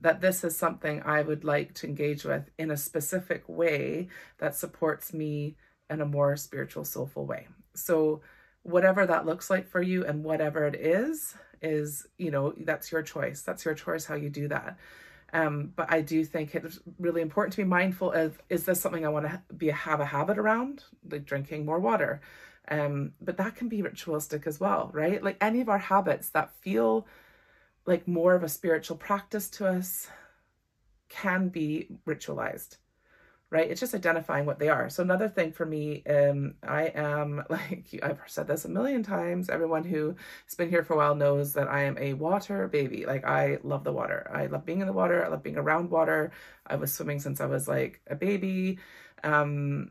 that 0.00 0.20
this 0.20 0.42
is 0.42 0.56
something 0.56 1.02
I 1.04 1.22
would 1.22 1.44
like 1.44 1.74
to 1.74 1.86
engage 1.86 2.24
with 2.24 2.50
in 2.58 2.70
a 2.70 2.76
specific 2.76 3.44
way 3.46 4.08
that 4.38 4.56
supports 4.56 5.12
me 5.12 5.56
in 5.90 6.00
a 6.00 6.06
more 6.06 6.36
spiritual, 6.36 6.84
soulful 6.84 7.26
way. 7.26 7.46
So, 7.74 8.22
whatever 8.64 9.06
that 9.06 9.26
looks 9.26 9.50
like 9.50 9.68
for 9.68 9.82
you 9.82 10.04
and 10.06 10.22
whatever 10.22 10.66
it 10.66 10.76
is, 10.76 11.34
is, 11.62 12.06
you 12.18 12.30
know, 12.30 12.52
that's 12.58 12.92
your 12.92 13.02
choice. 13.02 13.42
That's 13.42 13.64
your 13.64 13.74
choice 13.74 14.04
how 14.04 14.14
you 14.14 14.30
do 14.30 14.48
that. 14.48 14.76
Um, 15.32 15.72
but 15.74 15.90
I 15.90 16.02
do 16.02 16.24
think 16.24 16.54
it's 16.54 16.78
really 16.98 17.22
important 17.22 17.54
to 17.54 17.62
be 17.62 17.68
mindful 17.68 18.12
of 18.12 18.38
is 18.50 18.64
this 18.64 18.80
something 18.80 19.06
I 19.06 19.08
want 19.08 19.26
to 19.26 19.40
be 19.56 19.68
have 19.68 20.00
a 20.00 20.04
habit 20.04 20.38
around, 20.38 20.84
like 21.10 21.24
drinking 21.24 21.64
more 21.64 21.80
water, 21.80 22.20
um, 22.68 23.12
but 23.20 23.36
that 23.38 23.56
can 23.56 23.68
be 23.68 23.82
ritualistic 23.82 24.46
as 24.46 24.60
well, 24.60 24.90
right? 24.92 25.22
Like 25.22 25.36
any 25.40 25.60
of 25.60 25.68
our 25.68 25.78
habits 25.78 26.30
that 26.30 26.54
feel 26.60 27.06
like 27.86 28.06
more 28.06 28.34
of 28.34 28.42
a 28.44 28.48
spiritual 28.48 28.96
practice 28.96 29.50
to 29.50 29.66
us 29.66 30.08
can 31.08 31.48
be 31.48 31.88
ritualized, 32.06 32.76
right? 33.50 33.68
It's 33.68 33.80
just 33.80 33.94
identifying 33.94 34.46
what 34.46 34.60
they 34.60 34.68
are. 34.68 34.88
So 34.88 35.02
another 35.02 35.28
thing 35.28 35.52
for 35.52 35.66
me, 35.66 36.04
um, 36.06 36.54
I 36.62 36.84
am 36.94 37.44
like 37.50 37.86
I've 38.02 38.20
said 38.26 38.46
this 38.46 38.64
a 38.64 38.68
million 38.68 39.02
times. 39.02 39.50
Everyone 39.50 39.84
who 39.84 40.14
has 40.46 40.54
been 40.54 40.70
here 40.70 40.84
for 40.84 40.94
a 40.94 40.96
while 40.96 41.16
knows 41.16 41.54
that 41.54 41.68
I 41.68 41.82
am 41.82 41.98
a 41.98 42.14
water 42.14 42.68
baby. 42.68 43.04
Like 43.04 43.24
I 43.24 43.58
love 43.64 43.82
the 43.82 43.92
water. 43.92 44.30
I 44.32 44.46
love 44.46 44.64
being 44.64 44.80
in 44.80 44.86
the 44.86 44.92
water. 44.92 45.24
I 45.24 45.28
love 45.28 45.42
being 45.42 45.58
around 45.58 45.90
water. 45.90 46.30
I 46.66 46.76
was 46.76 46.94
swimming 46.94 47.20
since 47.20 47.40
I 47.40 47.46
was 47.46 47.66
like 47.66 48.00
a 48.06 48.14
baby. 48.14 48.78
Um, 49.24 49.90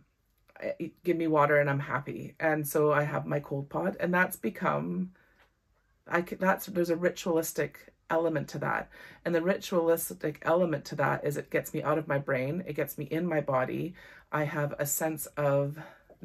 Eh, 0.62 0.90
give 1.04 1.18
me 1.18 1.28
water 1.28 1.60
and 1.60 1.70
I'm 1.70 1.80
happy. 1.80 2.36
And 2.40 2.68
so 2.68 2.92
I 2.92 3.04
have 3.04 3.26
my 3.26 3.40
cold 3.40 3.70
pot 3.70 3.96
and 4.00 4.14
that's 4.14 4.36
become, 4.36 5.12
I 6.08 6.22
could, 6.22 6.40
that's, 6.40 6.68
there's 6.68 6.90
a 6.90 6.96
ritualistic 6.96 7.94
element 8.10 8.48
to 8.50 8.60
that. 8.60 8.90
And 9.26 9.34
the 9.34 9.42
ritualistic 9.42 10.40
element 10.44 10.86
to 10.86 10.96
that 10.96 11.26
is 11.26 11.38
it 11.38 11.50
gets 11.50 11.74
me 11.74 11.82
out 11.82 11.98
of 11.98 12.08
my 12.08 12.18
brain, 12.18 12.64
it 12.68 12.74
gets 12.76 12.98
me 12.98 13.06
in 13.06 13.26
my 13.26 13.42
body. 13.42 13.96
I 14.32 14.44
have 14.44 14.74
a 14.80 14.86
sense 14.86 15.26
of 15.38 15.80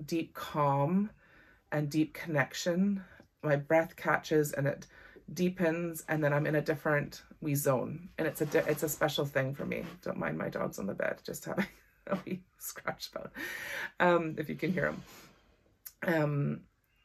deep 0.04 0.34
calm 0.34 1.10
and 1.72 1.90
deep 1.90 2.14
connection. 2.14 3.04
My 3.42 3.56
breath 3.56 3.96
catches 3.96 4.52
and 4.52 4.66
it 4.66 4.86
deepens 5.32 6.04
and 6.08 6.22
then 6.22 6.32
I'm 6.32 6.46
in 6.46 6.56
a 6.56 6.62
different 6.62 7.22
wee 7.40 7.54
zone. 7.54 8.08
And 8.18 8.26
it's 8.26 8.40
a 8.40 8.70
it's 8.70 8.82
a 8.82 8.88
special 8.88 9.24
thing 9.24 9.54
for 9.54 9.64
me. 9.64 9.84
Don't 10.02 10.18
mind 10.18 10.38
my 10.38 10.48
dogs 10.48 10.78
on 10.78 10.86
the 10.86 10.94
bed 10.94 11.20
just 11.24 11.44
having 11.44 11.66
a 12.10 12.18
wee 12.26 12.42
scratch 12.58 13.10
about. 13.14 13.32
Um 14.00 14.36
if 14.38 14.48
you 14.48 14.54
can 14.56 14.72
hear 14.72 14.92
them. 14.92 15.02
Um 16.14 16.60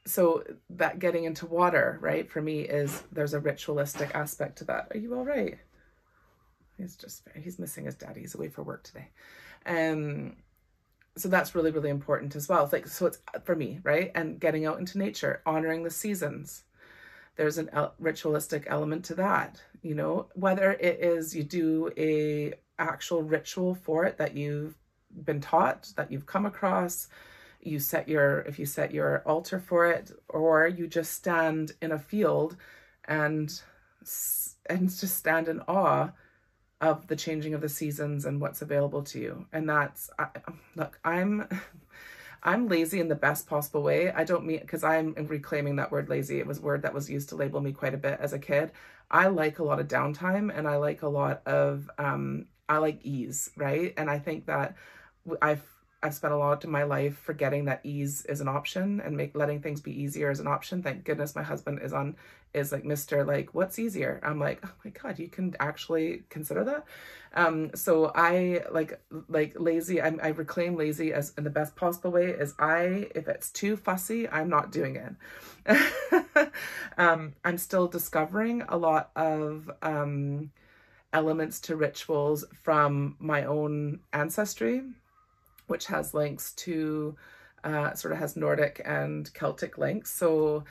so 0.06 0.44
that 0.72 0.98
getting 1.00 1.26
into 1.26 1.46
water, 1.46 2.00
right, 2.02 2.30
for 2.30 2.42
me 2.42 2.62
is 2.62 3.04
there's 3.12 3.36
a 3.36 3.40
ritualistic 3.40 4.16
aspect 4.16 4.58
to 4.58 4.64
that. 4.66 4.88
Are 4.92 4.98
you 4.98 5.16
all 5.16 5.26
right? 5.26 5.60
He's 6.78 6.96
just 6.96 7.24
he's 7.36 7.60
missing 7.60 7.86
his 7.86 7.96
daddy. 7.96 8.22
He's 8.22 8.36
away 8.36 8.50
for 8.50 8.64
work 8.64 8.84
today. 8.84 9.10
Um 9.66 10.38
so 11.18 11.28
that's 11.28 11.56
really 11.56 11.72
really 11.72 11.90
important 11.90 12.36
as 12.36 12.48
well. 12.48 12.64
It's 12.64 12.74
like 12.74 12.88
so 12.88 13.08
it's 13.08 13.20
for 13.44 13.56
me, 13.56 13.80
right? 13.84 14.12
And 14.16 14.40
getting 14.40 14.66
out 14.66 14.80
into 14.80 14.98
nature, 14.98 15.42
honoring 15.46 15.84
the 15.84 15.92
seasons. 15.92 16.64
There's 17.38 17.58
an 17.58 17.70
el- 17.72 17.96
ritualistic 17.98 18.66
element 18.68 19.06
to 19.06 19.16
that, 19.16 19.62
you 19.82 19.96
know, 19.96 20.28
whether 20.36 20.74
it 20.74 21.00
is 21.00 21.36
you 21.36 21.44
do 21.44 21.90
a 21.98 22.54
actual 22.78 23.24
ritual 23.24 23.74
for 23.76 24.06
it 24.06 24.18
that 24.18 24.36
you've 24.36 24.76
been 25.26 25.42
taught, 25.42 25.92
that 25.96 26.12
you've 26.12 26.26
come 26.26 26.46
across, 26.46 27.08
you 27.64 27.80
set 27.80 28.08
your 28.08 28.40
if 28.42 28.58
you 28.60 28.66
set 28.66 28.94
your 28.94 29.22
altar 29.26 29.60
for 29.60 29.86
it 29.86 30.12
or 30.30 30.68
you 30.68 30.88
just 30.88 31.14
stand 31.14 31.74
in 31.82 31.92
a 31.92 32.00
field 32.00 32.58
and 33.06 33.62
and 34.70 34.90
just 34.90 35.18
stand 35.18 35.48
in 35.48 35.62
awe 35.62 36.10
of 36.80 37.08
the 37.08 37.16
changing 37.16 37.54
of 37.54 37.62
the 37.62 37.70
seasons 37.70 38.26
and 38.26 38.42
what's 38.42 38.64
available 38.64 39.04
to 39.04 39.20
you. 39.20 39.46
And 39.54 39.70
that's 39.70 40.10
I, 40.18 40.28
look 40.76 41.00
i'm 41.04 41.48
i'm 42.44 42.68
lazy 42.68 43.00
in 43.00 43.08
the 43.08 43.16
best 43.16 43.48
possible 43.48 43.84
way. 43.84 44.12
I 44.12 44.24
don't 44.24 44.46
mean 44.46 44.60
because 44.60 44.84
i'm 44.84 45.14
reclaiming 45.14 45.76
that 45.76 45.92
word 45.92 46.10
lazy. 46.10 46.40
It 46.40 46.48
was 46.48 46.60
a 46.60 46.64
word 46.64 46.82
that 46.82 46.94
was 46.94 47.10
used 47.10 47.30
to 47.30 47.36
label 47.36 47.62
me 47.62 47.72
quite 47.72 47.94
a 47.94 47.98
bit 47.98 48.20
as 48.20 48.34
a 48.34 48.40
kid. 48.40 48.72
I 49.12 49.28
like 49.28 49.60
a 49.60 49.64
lot 49.64 49.80
of 49.80 49.88
downtime 49.88 50.56
and 50.56 50.68
i 50.68 50.78
like 50.78 51.04
a 51.04 51.10
lot 51.10 51.46
of 51.46 51.90
um 52.00 52.48
i 52.68 52.78
like 52.78 53.00
ease 53.04 53.52
right? 53.56 53.94
And 53.98 54.10
i 54.10 54.18
think 54.18 54.48
that 54.48 54.76
i've 55.42 55.64
I've 56.04 56.16
spent 56.16 56.34
a 56.34 56.38
lot 56.38 56.64
of 56.64 56.70
my 56.70 56.84
life 56.84 57.16
forgetting 57.16 57.66
that 57.66 57.82
ease 57.84 58.26
is 58.26 58.42
an 58.42 58.48
option 58.48 59.02
and 59.02 59.16
make 59.16 59.36
letting 59.36 59.62
things 59.62 59.82
be 59.82 60.02
easier 60.02 60.32
is 60.32 60.40
an 60.40 60.48
option. 60.48 60.82
Thank 60.82 61.04
goodness 61.04 61.36
my 61.36 61.44
husband 61.44 61.80
is 61.84 61.94
on 61.94 62.16
is 62.56 62.72
like 62.72 62.84
Mr. 62.84 63.26
like 63.26 63.54
what's 63.54 63.78
easier? 63.78 64.20
I'm 64.24 64.40
like, 64.40 64.62
oh 64.66 64.72
my 64.84 64.92
god, 64.92 65.20
you 65.20 65.28
can 65.28 65.56
actually 65.60 66.24
consider 66.30 66.64
that. 66.64 66.86
Um 67.36 67.70
so 67.76 68.12
I 68.16 68.64
like 68.72 69.00
like 69.30 69.54
lazy, 69.60 70.02
I, 70.02 70.08
I 70.24 70.30
reclaim 70.30 70.76
lazy 70.76 71.14
as 71.14 71.34
in 71.38 71.44
the 71.44 71.52
best 71.52 71.76
possible 71.76 72.12
way 72.12 72.30
is 72.32 72.56
I 72.58 73.08
if 73.14 73.28
it's 73.28 73.52
too 73.52 73.78
fussy, 73.78 74.28
I'm 74.28 74.50
not 74.50 74.72
doing 74.72 74.96
it. 74.96 76.52
um 76.98 77.34
I'm 77.46 77.60
still 77.60 77.88
discovering 77.88 78.64
a 78.64 78.76
lot 78.76 79.12
of 79.16 79.70
um 79.84 80.50
elements 81.14 81.60
to 81.60 81.76
rituals 81.76 82.44
from 82.64 83.18
my 83.20 83.44
own 83.44 84.00
ancestry 84.14 84.82
which 85.72 85.88
has 85.88 86.14
links 86.14 86.52
to 86.52 87.16
uh, 87.64 87.94
sort 87.94 88.12
of 88.12 88.20
has 88.20 88.36
Nordic 88.36 88.82
and 88.84 89.34
Celtic 89.34 89.78
links. 89.78 90.12
So 90.12 90.66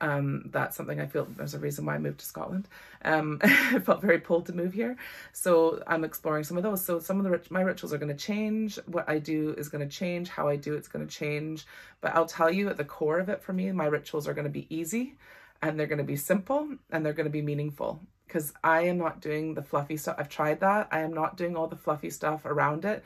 um, 0.00 0.50
that's 0.52 0.76
something 0.76 1.00
I 1.00 1.06
feel 1.06 1.28
there's 1.36 1.54
a 1.54 1.58
reason 1.60 1.86
why 1.86 1.94
I 1.94 1.98
moved 1.98 2.18
to 2.18 2.26
Scotland. 2.26 2.66
Um, 3.04 3.38
I 3.44 3.78
felt 3.78 4.02
very 4.02 4.18
pulled 4.18 4.46
to 4.46 4.52
move 4.52 4.72
here. 4.72 4.96
So 5.32 5.82
I'm 5.86 6.02
exploring 6.02 6.42
some 6.42 6.56
of 6.56 6.64
those. 6.64 6.84
So 6.84 6.98
some 6.98 7.24
of 7.24 7.30
the 7.30 7.40
my 7.50 7.60
rituals 7.60 7.92
are 7.92 7.98
going 7.98 8.16
to 8.16 8.24
change. 8.24 8.76
What 8.86 9.08
I 9.08 9.20
do 9.20 9.54
is 9.56 9.68
going 9.68 9.88
to 9.88 9.96
change. 9.96 10.28
How 10.28 10.48
I 10.48 10.56
do 10.56 10.74
it's 10.74 10.88
going 10.88 11.06
to 11.06 11.14
change. 11.14 11.64
But 12.00 12.16
I'll 12.16 12.26
tell 12.26 12.50
you 12.50 12.68
at 12.68 12.76
the 12.76 12.84
core 12.84 13.20
of 13.20 13.28
it 13.28 13.40
for 13.40 13.52
me, 13.52 13.70
my 13.70 13.86
rituals 13.86 14.26
are 14.26 14.34
going 14.34 14.44
to 14.44 14.50
be 14.50 14.66
easy 14.68 15.14
and 15.62 15.78
they're 15.78 15.86
going 15.86 15.98
to 15.98 16.04
be 16.04 16.16
simple 16.16 16.68
and 16.90 17.06
they're 17.06 17.12
going 17.12 17.24
to 17.24 17.30
be 17.30 17.42
meaningful 17.42 18.00
because 18.26 18.52
I 18.64 18.82
am 18.82 18.98
not 18.98 19.20
doing 19.20 19.54
the 19.54 19.62
fluffy 19.62 19.96
stuff. 19.96 20.16
I've 20.18 20.28
tried 20.28 20.58
that. 20.60 20.88
I 20.90 21.00
am 21.00 21.12
not 21.12 21.36
doing 21.36 21.56
all 21.56 21.68
the 21.68 21.76
fluffy 21.76 22.10
stuff 22.10 22.44
around 22.44 22.84
it 22.84 23.04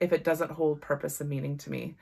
if 0.00 0.12
it 0.12 0.24
doesn't 0.24 0.50
hold 0.52 0.80
purpose 0.80 1.20
and 1.20 1.30
meaning 1.30 1.56
to 1.58 1.70
me. 1.70 1.96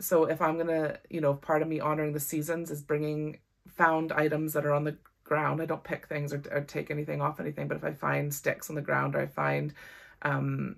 So 0.00 0.24
if 0.24 0.42
I'm 0.42 0.54
going 0.54 0.66
to, 0.68 0.98
you 1.08 1.20
know, 1.20 1.34
part 1.34 1.62
of 1.62 1.68
me 1.68 1.80
honoring 1.80 2.12
the 2.12 2.20
seasons 2.20 2.70
is 2.70 2.82
bringing 2.82 3.38
found 3.68 4.12
items 4.12 4.52
that 4.52 4.66
are 4.66 4.72
on 4.72 4.84
the 4.84 4.96
ground. 5.24 5.60
I 5.60 5.66
don't 5.66 5.82
pick 5.82 6.06
things 6.06 6.32
or, 6.32 6.42
or 6.50 6.60
take 6.60 6.90
anything 6.90 7.20
off 7.20 7.40
anything, 7.40 7.68
but 7.68 7.76
if 7.76 7.84
I 7.84 7.92
find 7.92 8.32
sticks 8.32 8.68
on 8.68 8.76
the 8.76 8.82
ground 8.82 9.14
or 9.14 9.20
I 9.20 9.26
find, 9.26 9.72
um, 10.22 10.76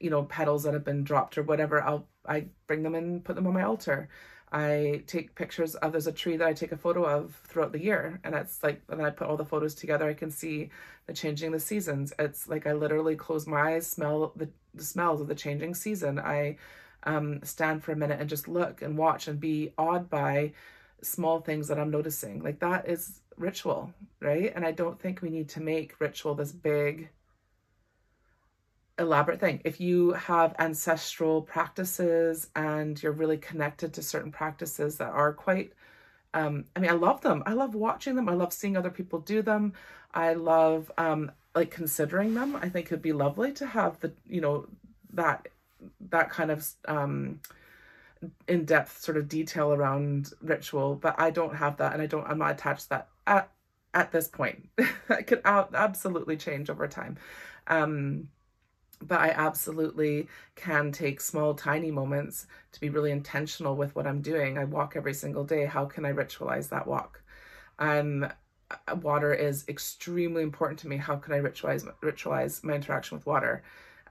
you 0.00 0.10
know, 0.10 0.24
petals 0.24 0.64
that 0.64 0.74
have 0.74 0.84
been 0.84 1.04
dropped 1.04 1.38
or 1.38 1.42
whatever, 1.42 1.80
I'll, 1.82 2.06
I 2.26 2.46
bring 2.66 2.82
them 2.82 2.94
and 2.94 3.24
put 3.24 3.36
them 3.36 3.46
on 3.46 3.54
my 3.54 3.62
altar. 3.62 4.08
I 4.52 5.02
take 5.08 5.34
pictures 5.34 5.74
of 5.76 5.90
there's 5.92 6.06
a 6.06 6.12
tree 6.12 6.36
that 6.36 6.46
I 6.46 6.52
take 6.52 6.70
a 6.70 6.76
photo 6.76 7.04
of 7.04 7.34
throughout 7.44 7.72
the 7.72 7.82
year 7.82 8.20
and 8.22 8.36
it's 8.36 8.62
like 8.62 8.82
and 8.88 9.00
then 9.00 9.06
I 9.06 9.10
put 9.10 9.26
all 9.26 9.36
the 9.36 9.44
photos 9.44 9.74
together 9.74 10.08
I 10.08 10.14
can 10.14 10.30
see 10.30 10.70
the 11.06 11.12
changing 11.12 11.50
the 11.50 11.58
seasons 11.58 12.12
it's 12.20 12.46
like 12.46 12.64
I 12.64 12.72
literally 12.72 13.16
close 13.16 13.48
my 13.48 13.74
eyes 13.74 13.88
smell 13.88 14.32
the, 14.36 14.48
the 14.74 14.84
smells 14.84 15.20
of 15.20 15.28
the 15.28 15.34
changing 15.34 15.74
season 15.74 16.18
I 16.18 16.56
um, 17.04 17.40
stand 17.42 17.84
for 17.84 17.92
a 17.92 17.96
minute 17.96 18.20
and 18.20 18.28
just 18.28 18.48
look 18.48 18.82
and 18.82 18.96
watch 18.96 19.28
and 19.28 19.38
be 19.38 19.72
awed 19.76 20.08
by 20.08 20.52
small 21.02 21.40
things 21.40 21.68
that 21.68 21.78
I'm 21.78 21.90
noticing 21.90 22.42
like 22.42 22.60
that 22.60 22.88
is 22.88 23.20
ritual 23.36 23.92
right 24.20 24.52
and 24.54 24.64
I 24.64 24.72
don't 24.72 24.98
think 24.98 25.20
we 25.20 25.28
need 25.28 25.50
to 25.50 25.60
make 25.60 26.00
ritual 26.00 26.34
this 26.34 26.52
big 26.52 27.10
elaborate 28.98 29.40
thing. 29.40 29.60
If 29.64 29.80
you 29.80 30.12
have 30.12 30.54
ancestral 30.58 31.42
practices 31.42 32.48
and 32.54 33.00
you're 33.02 33.12
really 33.12 33.38
connected 33.38 33.92
to 33.94 34.02
certain 34.02 34.32
practices 34.32 34.98
that 34.98 35.10
are 35.10 35.32
quite, 35.32 35.72
um, 36.32 36.64
I 36.74 36.80
mean, 36.80 36.90
I 36.90 36.94
love 36.94 37.20
them. 37.20 37.42
I 37.46 37.52
love 37.52 37.74
watching 37.74 38.14
them. 38.14 38.28
I 38.28 38.34
love 38.34 38.52
seeing 38.52 38.76
other 38.76 38.90
people 38.90 39.20
do 39.20 39.42
them. 39.42 39.72
I 40.12 40.34
love 40.34 40.90
um, 40.96 41.32
like 41.54 41.70
considering 41.70 42.34
them. 42.34 42.56
I 42.56 42.68
think 42.68 42.86
it'd 42.86 43.02
be 43.02 43.12
lovely 43.12 43.52
to 43.52 43.66
have 43.66 44.00
the, 44.00 44.12
you 44.26 44.40
know, 44.40 44.66
that 45.12 45.48
that 46.10 46.30
kind 46.30 46.50
of 46.50 46.66
um, 46.86 47.40
in-depth 48.48 49.00
sort 49.00 49.16
of 49.16 49.28
detail 49.28 49.72
around 49.72 50.32
ritual, 50.40 50.94
but 50.94 51.14
I 51.18 51.30
don't 51.30 51.56
have 51.56 51.76
that, 51.78 51.92
and 51.92 52.02
I 52.02 52.06
don't. 52.06 52.26
I'm 52.26 52.38
not 52.38 52.52
attached 52.52 52.88
that 52.90 53.08
at 53.26 53.50
at 53.92 54.12
this 54.12 54.28
point. 54.28 54.68
it 54.78 55.26
could 55.26 55.40
absolutely 55.44 56.36
change 56.36 56.70
over 56.70 56.88
time. 56.88 57.16
Um, 57.66 58.28
but 59.02 59.20
I 59.20 59.30
absolutely 59.30 60.28
can 60.56 60.92
take 60.92 61.20
small, 61.20 61.54
tiny 61.54 61.90
moments 61.90 62.46
to 62.72 62.80
be 62.80 62.88
really 62.88 63.10
intentional 63.10 63.76
with 63.76 63.94
what 63.94 64.06
I'm 64.06 64.22
doing. 64.22 64.56
I 64.56 64.64
walk 64.64 64.94
every 64.96 65.14
single 65.14 65.44
day. 65.44 65.66
How 65.66 65.84
can 65.84 66.04
I 66.04 66.12
ritualize 66.12 66.68
that 66.70 66.86
walk? 66.86 67.22
Um, 67.78 68.28
water 69.02 69.32
is 69.32 69.64
extremely 69.68 70.42
important 70.42 70.78
to 70.80 70.88
me. 70.88 70.96
How 70.96 71.16
can 71.16 71.34
I 71.34 71.38
ritualize 71.38 71.86
ritualize 72.02 72.62
my 72.64 72.74
interaction 72.74 73.16
with 73.16 73.26
water? 73.26 73.62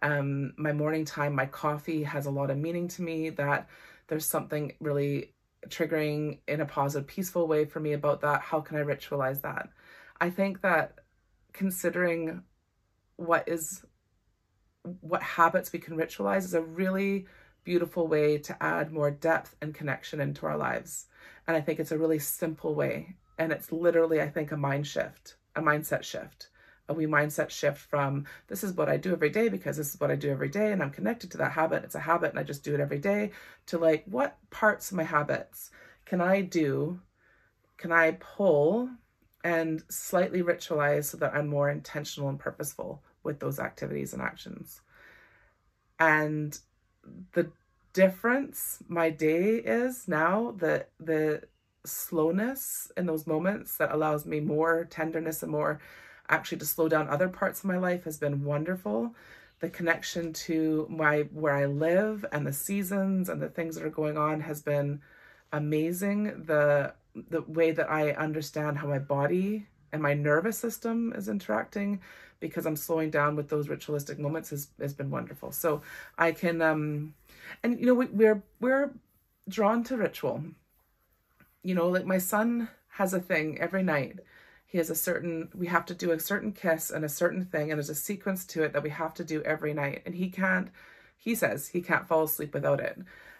Um, 0.01 0.53
my 0.58 0.74
morning 0.74 1.05
time, 1.05 1.34
my 1.34 1.46
coffee 1.46 2.03
has 2.03 2.25
a 2.25 2.32
lot 2.32 2.50
of 2.50 2.58
meaning 2.58 2.88
to 2.89 3.01
me. 3.01 3.29
That 3.29 3.70
there's 4.08 4.25
something 4.25 4.74
really 4.79 5.34
triggering 5.70 6.39
in 6.48 6.62
a 6.62 6.65
positive, 6.65 7.08
peaceful 7.08 7.48
way 7.48 7.65
for 7.65 7.79
me 7.79 7.93
about 7.93 8.22
that. 8.22 8.41
How 8.41 8.60
can 8.60 8.77
I 8.77 8.82
ritualize 8.82 9.41
that? 9.41 9.70
I 10.20 10.29
think 10.29 10.62
that 10.62 11.00
considering 11.53 12.43
what 13.15 13.48
is 13.48 13.86
what 15.00 15.22
habits 15.22 15.72
we 15.72 15.79
can 15.79 15.96
ritualize 15.96 16.43
is 16.43 16.53
a 16.53 16.62
really 16.62 17.25
beautiful 17.63 18.08
way 18.08 18.38
to 18.38 18.62
add 18.62 18.91
more 18.91 19.10
depth 19.10 19.55
and 19.62 19.74
connection 19.74 20.20
into 20.20 20.46
our 20.46 20.58
lives. 20.58 21.05
And 21.48 21.55
I 21.55 21.62
think 21.62 21.79
it's 21.79 21.91
a 21.91 21.98
really 21.98 22.20
simple 22.20 22.75
way. 22.75 23.15
And 23.37 23.51
it's 23.51 23.71
literally, 23.71 24.21
I 24.21 24.29
think, 24.29 24.51
a 24.51 24.57
mind 24.57 24.87
shift, 24.87 25.35
a 25.55 25.61
mindset 25.61 26.03
shift. 26.03 26.49
A 26.89 26.93
wee 26.93 27.05
mindset 27.05 27.49
shift 27.49 27.79
from 27.79 28.25
this 28.47 28.61
is 28.61 28.73
what 28.73 28.89
I 28.89 28.97
do 28.97 29.13
every 29.13 29.29
day 29.29 29.47
because 29.47 29.77
this 29.77 29.93
is 29.93 30.01
what 30.01 30.11
I 30.11 30.17
do 30.17 30.29
every 30.29 30.49
day 30.49 30.73
and 30.73 30.83
I'm 30.83 30.91
connected 30.91 31.31
to 31.31 31.37
that 31.37 31.53
habit. 31.53 31.85
It's 31.85 31.95
a 31.95 31.99
habit 31.99 32.31
and 32.31 32.39
I 32.39 32.43
just 32.43 32.63
do 32.63 32.73
it 32.73 32.81
every 32.81 32.99
day 32.99 33.31
to 33.67 33.77
like, 33.77 34.03
what 34.05 34.37
parts 34.49 34.91
of 34.91 34.97
my 34.97 35.03
habits 35.03 35.71
can 36.05 36.19
I 36.19 36.41
do? 36.41 36.99
Can 37.77 37.93
I 37.93 38.11
pull 38.19 38.89
and 39.43 39.83
slightly 39.89 40.41
ritualize 40.41 41.05
so 41.05 41.17
that 41.17 41.33
I'm 41.33 41.47
more 41.47 41.69
intentional 41.69 42.29
and 42.29 42.39
purposeful 42.39 43.03
with 43.23 43.39
those 43.39 43.59
activities 43.59 44.13
and 44.13 44.21
actions. 44.21 44.81
And 45.99 46.57
the 47.33 47.51
difference 47.91 48.79
my 48.87 49.09
day 49.09 49.55
is 49.55 50.07
now, 50.07 50.55
the 50.57 50.85
the 50.99 51.43
slowness 51.85 52.91
in 52.97 53.05
those 53.05 53.27
moments 53.27 53.77
that 53.77 53.91
allows 53.91 54.25
me 54.25 54.39
more 54.39 54.85
tenderness 54.85 55.43
and 55.43 55.51
more 55.51 55.79
actually 56.29 56.57
to 56.57 56.65
slow 56.65 56.87
down 56.87 57.09
other 57.09 57.27
parts 57.27 57.59
of 57.59 57.65
my 57.65 57.77
life 57.77 58.03
has 58.05 58.17
been 58.17 58.43
wonderful. 58.43 59.13
The 59.59 59.69
connection 59.69 60.33
to 60.33 60.87
my 60.89 61.21
where 61.31 61.55
I 61.55 61.65
live 61.65 62.25
and 62.31 62.45
the 62.45 62.53
seasons 62.53 63.29
and 63.29 63.41
the 63.41 63.49
things 63.49 63.75
that 63.75 63.85
are 63.85 63.89
going 63.89 64.17
on 64.17 64.41
has 64.41 64.61
been 64.61 65.01
amazing. 65.51 66.43
The 66.45 66.93
the 67.15 67.41
way 67.43 67.71
that 67.71 67.89
I 67.89 68.11
understand 68.11 68.77
how 68.77 68.87
my 68.87 68.99
body 68.99 69.67
and 69.91 70.01
my 70.01 70.13
nervous 70.13 70.57
system 70.57 71.13
is 71.15 71.29
interacting 71.29 72.01
because 72.39 72.65
I'm 72.65 72.75
slowing 72.75 73.09
down 73.09 73.35
with 73.35 73.47
those 73.47 73.69
ritualistic 73.69 74.19
moments 74.19 74.49
has, 74.49 74.67
has 74.81 74.93
been 74.93 75.09
wonderful. 75.09 75.51
So 75.51 75.81
I 76.17 76.33
can, 76.33 76.61
um, 76.61 77.13
and 77.63 77.79
you 77.79 77.85
know, 77.85 77.93
we, 77.93 78.07
we're, 78.07 78.43
we're 78.59 78.91
drawn 79.47 79.83
to 79.85 79.95
ritual. 79.95 80.43
You 81.63 81.75
know, 81.75 81.88
like 81.88 82.05
my 82.05 82.17
son 82.17 82.70
has 82.89 83.13
a 83.13 83.20
thing 83.20 83.60
every 83.60 83.84
night. 83.84 84.20
He 84.65 84.77
has 84.77 84.89
a 84.89 84.96
certain, 84.96 85.50
we 85.55 85.67
have 85.67 85.86
to 85.88 85.93
do 85.93 86.12
a 86.12 86.20
certain 86.20 86.51
kiss 86.51 86.89
and 86.89 87.05
a 87.05 87.10
certain 87.10 87.46
thing, 87.46 87.72
and 87.72 87.77
there's 87.77 87.89
a 87.89 87.96
sequence 87.96 88.46
to 88.48 88.63
it 88.63 88.74
that 88.74 88.84
we 88.84 88.89
have 88.89 89.13
to 89.15 89.24
do 89.24 89.41
every 89.43 89.74
night. 89.74 90.01
And 90.05 90.15
he 90.15 90.29
can't, 90.29 90.70
he 91.17 91.36
says 91.36 91.67
he 91.67 91.82
can't 91.82 92.08
fall 92.08 92.24
asleep 92.24 92.53
without 92.53 92.79
it. 92.79 92.98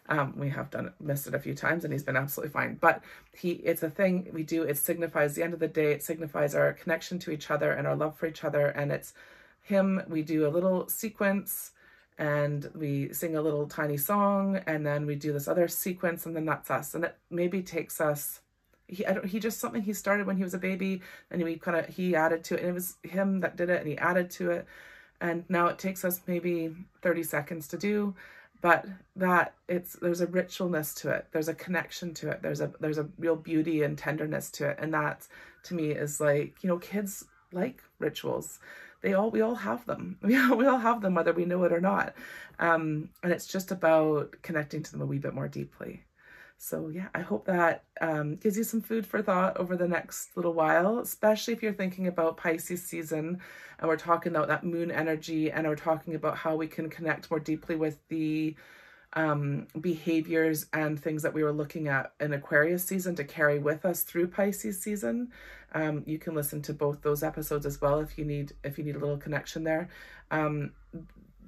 Um, 0.10 0.38
we 0.38 0.50
have 0.50 0.70
done 0.70 0.92
missed 1.00 1.28
it 1.28 1.34
a 1.34 1.40
few 1.40 1.56
times 1.56 1.86
and 1.86 1.94
he's 1.94 2.04
been 2.04 2.18
absolutely 2.18 2.52
fine. 2.52 2.78
But 2.80 3.04
he 3.34 3.52
it's 3.52 3.84
a 3.84 3.90
thing 3.90 4.30
we 4.34 4.44
do, 4.44 4.64
it 4.64 4.78
signifies 4.78 5.34
the 5.34 5.44
end 5.44 5.54
of 5.54 5.60
the 5.60 5.68
day, 5.68 5.92
it 5.94 6.04
signifies 6.04 6.56
our 6.56 6.74
connection 6.74 7.20
to 7.20 7.32
each 7.32 7.50
other 7.50 7.72
and 7.72 7.88
our 7.88 7.96
love 7.96 8.18
for 8.18 8.26
each 8.28 8.44
other. 8.44 8.68
And 8.68 8.92
it's 8.92 9.14
him, 9.62 10.02
we 10.10 10.22
do 10.22 10.46
a 10.46 10.50
little 10.50 10.90
sequence 10.90 11.72
and 12.18 12.70
we 12.76 13.12
sing 13.14 13.36
a 13.36 13.42
little 13.42 13.68
tiny 13.68 13.98
song 13.98 14.58
and 14.68 14.86
then 14.86 15.06
we 15.06 15.16
do 15.16 15.34
this 15.34 15.48
other 15.48 15.68
sequence 15.68 16.26
and 16.26 16.36
then 16.36 16.46
that's 16.46 16.70
us. 16.70 16.94
And 16.94 17.06
it 17.06 17.18
maybe 17.30 17.62
takes 17.62 18.00
us 18.00 18.42
he 18.88 19.06
I 19.06 19.14
don't, 19.14 19.26
he 19.26 19.40
just 19.40 19.60
something 19.60 19.82
he 19.82 19.94
started 19.94 20.28
when 20.28 20.38
he 20.38 20.44
was 20.44 20.54
a 20.54 20.60
baby 20.60 21.02
and 21.32 21.44
we 21.44 21.58
kind 21.58 21.78
of 21.78 21.88
he 21.88 22.16
added 22.16 22.44
to 22.46 22.56
it 22.56 22.62
and 22.62 22.70
it 22.70 22.74
was 22.74 22.96
him 23.04 23.40
that 23.40 23.56
did 23.56 23.70
it 23.70 23.80
and 23.80 23.88
he 23.88 23.98
added 23.98 24.30
to 24.32 24.52
it. 24.52 24.68
And 25.22 25.46
now 25.50 25.68
it 25.68 25.80
takes 25.80 26.04
us 26.04 26.22
maybe 26.28 26.76
30 27.02 27.24
seconds 27.24 27.68
to 27.70 27.78
do 27.78 28.16
but 28.64 28.86
that 29.18 29.54
it's 29.68 29.98
there's 30.02 30.22
a 30.22 30.28
ritualness 30.28 30.96
to 31.02 31.10
it. 31.10 31.28
There's 31.34 31.50
a 31.50 31.54
connection 31.54 32.14
to 32.16 32.30
it. 32.30 32.42
There's 32.42 32.62
a 32.62 32.72
there's 32.80 32.98
a 32.98 33.10
real 33.20 33.36
beauty 33.36 33.84
and 33.84 33.98
tenderness 33.98 34.50
to 34.52 34.70
it. 34.70 34.78
And 34.80 34.94
that 34.94 35.28
to 35.64 35.76
me 35.76 35.92
is 35.92 36.22
like 36.22 36.64
you 36.64 36.70
know 36.70 36.78
kids 36.78 37.26
like 37.52 37.84
rituals 38.00 38.60
they 39.04 39.14
all 39.14 39.30
we 39.30 39.42
all 39.42 39.56
have 39.56 39.86
them. 39.86 40.18
We 40.24 40.36
all, 40.38 40.56
we 40.56 40.66
all 40.66 40.80
have 40.80 41.02
them 41.02 41.14
whether 41.14 41.34
we 41.34 41.46
know 41.46 41.64
it 41.66 41.74
or 41.74 41.82
not. 41.82 42.16
Um, 42.58 43.10
and 43.22 43.32
it's 43.32 43.46
just 43.46 43.72
about 43.72 44.36
connecting 44.42 44.82
to 44.82 44.92
them 44.92 45.02
a 45.02 45.06
wee 45.06 45.20
bit 45.20 45.36
more 45.36 45.48
deeply. 45.48 46.04
So 46.58 46.88
yeah, 46.88 47.10
I 47.14 47.20
hope 47.20 47.46
that 47.46 47.84
um, 48.00 48.38
gives 48.38 48.58
you 48.58 48.64
some 48.64 48.82
food 48.82 49.06
for 49.06 49.22
thought 49.22 49.58
over 49.58 49.76
the 49.76 49.88
next 49.88 50.36
little 50.38 50.54
while, 50.54 51.00
especially 51.00 51.54
if 51.54 51.62
you're 51.62 51.74
thinking 51.74 52.08
about 52.08 52.38
Pisces 52.38 52.82
season 52.82 53.42
and 53.80 53.90
we're 53.90 53.98
talking 53.98 54.34
about 54.34 54.48
that 54.48 54.64
moon 54.64 54.90
energy 54.90 55.52
and 55.52 55.68
we're 55.68 55.76
talking 55.76 56.16
about 56.16 56.38
how 56.38 56.56
we 56.56 56.68
can 56.68 56.90
connect 56.90 57.30
more 57.30 57.40
deeply 57.40 57.76
with 57.76 57.98
the 58.08 58.56
um, 59.14 59.68
behaviors 59.80 60.66
and 60.74 61.00
things 61.00 61.22
that 61.24 61.34
we 61.34 61.44
were 61.44 61.52
looking 61.52 61.88
at 61.88 62.14
in 62.20 62.34
Aquarius 62.34 62.84
season 62.84 63.16
to 63.16 63.24
carry 63.24 63.60
with 63.60 63.86
us 63.86 64.04
through 64.04 64.28
Pisces 64.28 64.80
season. 64.82 65.32
Um, 65.74 66.04
you 66.06 66.20
can 66.20 66.36
listen 66.36 66.62
to 66.64 66.74
both 66.74 67.02
those 67.02 67.24
episodes 67.24 67.66
as 67.66 67.80
well 67.82 68.00
if 68.00 68.18
you 68.18 68.26
need 68.26 68.54
if 68.64 68.78
you 68.78 68.84
need 68.84 68.96
a 68.96 69.00
little 69.00 69.18
connection 69.18 69.64
there. 69.64 69.90
Um, 70.32 70.72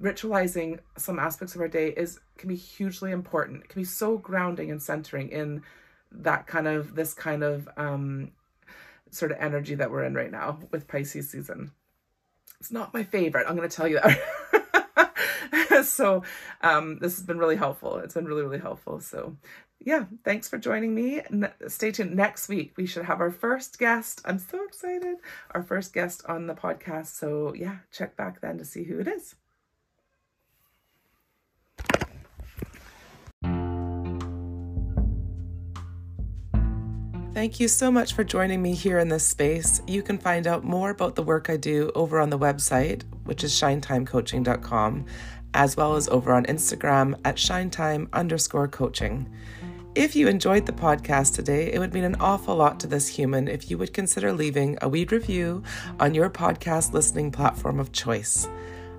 ritualizing 0.02 0.80
some 0.98 1.20
aspects 1.20 1.56
of 1.56 1.62
our 1.62 1.68
day 1.68 1.90
is 1.90 2.20
can 2.38 2.50
be 2.50 2.56
hugely 2.56 3.12
important. 3.12 3.64
It 3.64 3.70
can 3.70 3.82
be 3.82 3.86
so 3.86 4.18
grounding 4.18 4.72
and 4.72 4.82
centering 4.82 5.30
in 5.30 5.64
that 6.12 6.48
kind 6.48 6.68
of 6.68 6.96
this 6.96 7.14
kind 7.14 7.44
of 7.44 7.68
um 7.78 8.32
sort 9.12 9.32
of 9.32 9.38
energy 9.40 9.76
that 9.76 9.90
we're 9.90 10.04
in 10.04 10.14
right 10.14 10.32
now 10.32 10.60
with 10.72 10.88
Pisces 10.88 11.30
season. 11.30 11.72
It's 12.60 12.72
not 12.72 12.94
my 12.94 13.04
favorite, 13.04 13.46
I'm 13.48 13.56
going 13.56 13.70
to 13.70 13.76
tell 13.76 13.88
you 13.88 14.00
that. 14.02 14.20
so, 15.84 16.24
um 16.62 17.00
this 17.00 17.16
has 17.16 17.24
been 17.26 17.38
really 17.38 17.56
helpful. 17.56 17.98
It's 17.98 18.14
been 18.14 18.26
really 18.26 18.44
really 18.44 18.60
helpful. 18.60 19.00
So, 19.00 19.38
yeah, 19.80 20.06
thanks 20.24 20.48
for 20.48 20.58
joining 20.58 20.96
me. 20.96 21.22
Stay 21.68 21.92
tuned. 21.92 22.16
Next 22.16 22.50
week, 22.50 22.74
we 22.78 22.86
should 22.86 23.06
have 23.06 23.22
our 23.22 23.32
first 23.32 23.78
guest. 23.78 24.22
I'm 24.26 24.40
so 24.40 24.64
excited. 24.64 25.18
Our 25.52 25.64
first 25.64 25.94
guest 25.94 26.24
on 26.28 26.48
the 26.48 26.56
podcast. 26.56 27.08
So, 27.08 27.54
yeah, 27.54 27.78
check 27.92 28.16
back 28.16 28.42
then 28.42 28.58
to 28.58 28.66
see 28.66 28.84
who 28.84 29.00
it 29.00 29.08
is. 29.08 29.36
Thank 37.36 37.60
you 37.60 37.68
so 37.68 37.92
much 37.92 38.14
for 38.14 38.24
joining 38.24 38.62
me 38.62 38.74
here 38.74 38.98
in 38.98 39.10
this 39.10 39.28
space. 39.28 39.82
You 39.88 40.02
can 40.02 40.18
find 40.18 40.48
out 40.48 40.64
more 40.64 40.90
about 40.90 41.16
the 41.16 41.22
work 41.22 41.50
I 41.50 41.58
do 41.58 41.92
over 41.94 42.22
on 42.22 42.30
the 42.30 42.40
website, 42.40 43.04
which 43.26 43.44
is 43.44 43.52
shinetimecoaching.com, 43.54 45.06
as 45.56 45.76
well 45.76 45.96
as 45.96 46.08
over 46.10 46.34
on 46.34 46.46
Instagram 46.46 47.18
at 47.26 47.40
shinetime 47.40 48.08
underscore 48.14 48.68
coaching. 48.68 49.28
If 49.96 50.14
you 50.14 50.28
enjoyed 50.28 50.66
the 50.66 50.74
podcast 50.74 51.34
today, 51.34 51.72
it 51.72 51.80
would 51.80 51.94
mean 51.94 52.04
an 52.04 52.18
awful 52.20 52.58
lot 52.58 52.82
to 52.82 52.88
this 52.88 53.08
human 53.08 53.48
if 53.48 53.72
you 53.72 53.78
would 53.78 53.94
consider 53.94 54.34
leaving 54.34 54.78
a 54.82 54.90
weed 54.90 55.14
review 55.14 55.64
on 56.02 56.14
your 56.14 56.30
podcast 56.30 56.92
listening 56.92 57.32
platform 57.32 57.80
of 57.80 57.94
choice. 57.94 58.48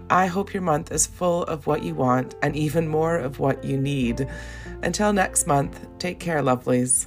I 0.09 0.27
hope 0.27 0.55
your 0.55 0.63
month 0.63 0.91
is 0.93 1.07
full 1.07 1.43
of 1.45 1.67
what 1.67 1.83
you 1.83 1.95
want 1.95 2.35
and 2.43 2.57
even 2.57 2.89
more 2.89 3.19
of 3.19 3.39
what 3.39 3.63
you 3.63 3.77
need. 3.77 4.27
Until 4.83 5.13
next 5.13 5.47
month, 5.47 5.87
take 5.99 6.19
care, 6.19 6.41
lovelies. 6.41 7.07